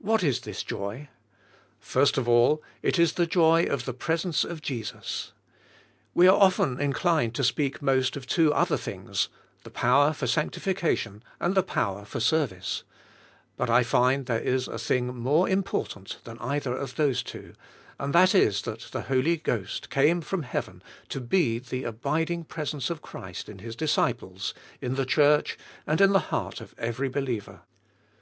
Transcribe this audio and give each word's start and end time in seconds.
What 0.00 0.24
is 0.24 0.40
this 0.40 0.64
joy? 0.64 1.08
First 1.78 2.18
of 2.18 2.28
all, 2.28 2.64
it 2.82 2.98
is 2.98 3.12
the 3.12 3.28
joy 3.28 3.62
of 3.62 3.84
the 3.84 3.92
presence 3.94 4.42
of 4.42 4.60
Jesus. 4.60 5.34
We 6.14 6.26
are 6.26 6.36
often 6.36 6.80
inclined 6.80 7.36
to 7.36 7.44
speak 7.44 7.80
most 7.80 8.16
of 8.16 8.26
two 8.26 8.52
other 8.52 8.76
things, 8.76 9.28
the 9.62 9.70
power 9.70 10.12
for 10.12 10.26
sanctification, 10.26 11.22
and 11.38 11.54
the 11.54 11.62
power 11.62 12.04
for 12.04 12.18
service. 12.18 12.82
^ 12.86 12.88
But 13.56 13.70
I 13.70 13.84
find 13.84 14.26
there 14.26 14.40
is 14.40 14.66
a 14.66 14.78
thing 14.80 15.16
more 15.16 15.48
important 15.48 16.18
than 16.24 16.38
either 16.40 16.74
of 16.76 16.96
those 16.96 17.22
two, 17.22 17.54
and 18.00 18.12
that 18.12 18.34
is 18.34 18.62
that 18.62 18.88
the 18.90 19.02
Holy 19.02 19.36
Ghost 19.36 19.90
came 19.90 20.22
from 20.22 20.42
Heaven 20.42 20.82
to 21.10 21.20
be 21.20 21.60
the 21.60 21.84
abiding 21.84 22.46
presence 22.46 22.90
of 22.90 23.00
Christ 23.00 23.48
in 23.48 23.60
His 23.60 23.76
disciples, 23.76 24.54
in 24.80 24.96
the 24.96 25.06
Church, 25.06 25.56
and 25.86 26.00
in 26.00 26.10
the 26.12 26.34
heart 26.34 26.60
of 26.60 26.74
every 26.78 27.08
believer. 27.08 27.60